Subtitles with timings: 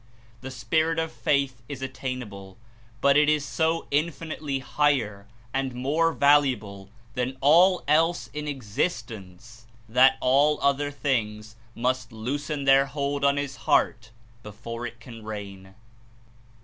[0.41, 2.57] The Spirit of Faith is attainable,
[3.01, 10.17] but it is so infinitely higher and more valuable than all else in existence that
[10.19, 14.09] all other things must loosen their hold on his heart
[14.41, 15.75] before it can reign.